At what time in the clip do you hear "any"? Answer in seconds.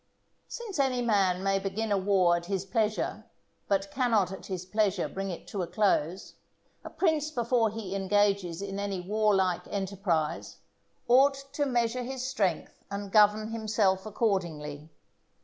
0.79-1.03, 8.79-8.99